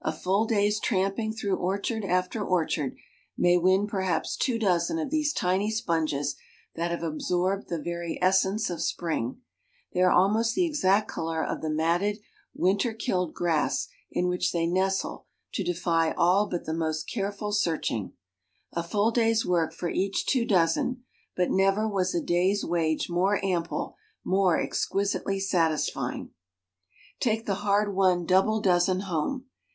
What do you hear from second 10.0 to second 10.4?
are al